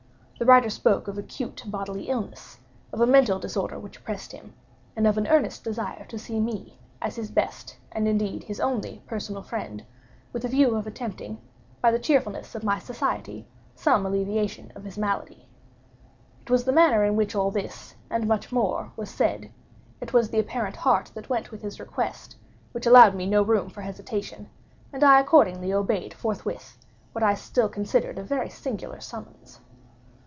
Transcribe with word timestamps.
The 0.39 0.45
writer 0.47 0.71
spoke 0.71 1.07
of 1.07 1.19
acute 1.19 1.61
bodily 1.67 2.09
illness—of 2.09 2.99
a 2.99 3.05
mental 3.05 3.37
disorder 3.37 3.77
which 3.77 3.97
oppressed 3.99 4.31
him—and 4.31 5.05
of 5.05 5.15
an 5.19 5.27
earnest 5.27 5.63
desire 5.63 6.03
to 6.05 6.17
see 6.17 6.39
me, 6.39 6.79
as 6.99 7.15
his 7.15 7.29
best, 7.29 7.77
and 7.91 8.07
indeed 8.07 8.45
his 8.45 8.59
only 8.59 9.03
personal 9.05 9.43
friend, 9.43 9.85
with 10.33 10.43
a 10.43 10.47
view 10.47 10.75
of 10.75 10.87
attempting, 10.87 11.39
by 11.79 11.91
the 11.91 11.99
cheerfulness 11.99 12.55
of 12.55 12.63
my 12.63 12.79
society, 12.79 13.45
some 13.75 14.03
alleviation 14.03 14.71
of 14.73 14.83
his 14.83 14.97
malady. 14.97 15.47
It 16.41 16.49
was 16.49 16.63
the 16.63 16.71
manner 16.73 17.05
in 17.05 17.15
which 17.15 17.35
all 17.35 17.51
this, 17.51 17.93
and 18.09 18.27
much 18.27 18.51
more, 18.51 18.91
was 18.97 19.11
said—it 19.11 20.11
was 20.11 20.31
the 20.31 20.39
apparent 20.39 20.77
heart 20.77 21.11
that 21.13 21.29
went 21.29 21.51
with 21.51 21.61
his 21.61 21.79
request—which 21.79 22.87
allowed 22.87 23.13
me 23.13 23.27
no 23.27 23.43
room 23.43 23.69
for 23.69 23.81
hesitation; 23.81 24.49
and 24.91 25.03
I 25.03 25.19
accordingly 25.19 25.71
obeyed 25.71 26.15
forthwith 26.15 26.79
what 27.11 27.23
I 27.23 27.35
still 27.35 27.69
considered 27.69 28.17
a 28.17 28.23
very 28.23 28.49
singular 28.49 28.99
summons. 29.01 29.59